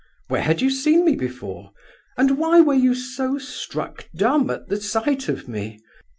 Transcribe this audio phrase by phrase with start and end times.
[0.29, 1.73] Where had you seen me before?
[2.17, 5.79] And why were you so struck dumb at the sight of me?